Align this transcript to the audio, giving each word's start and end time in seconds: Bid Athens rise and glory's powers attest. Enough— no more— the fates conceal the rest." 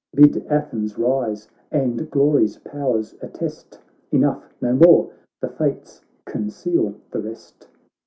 Bid 0.15 0.47
Athens 0.47 0.97
rise 0.97 1.47
and 1.71 2.09
glory's 2.09 2.57
powers 2.57 3.13
attest. 3.21 3.79
Enough— 4.11 4.51
no 4.59 4.73
more— 4.73 5.11
the 5.41 5.47
fates 5.49 6.01
conceal 6.25 6.95
the 7.11 7.19
rest." 7.21 7.67